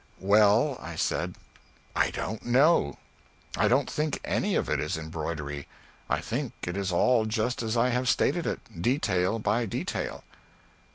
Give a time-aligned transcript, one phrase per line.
[0.19, 1.35] "Well," I said,
[1.95, 2.97] "I don't know.
[3.55, 5.67] I don't think any of it is embroidery.
[6.09, 10.23] I think it is all just as I have stated it, detail by detail."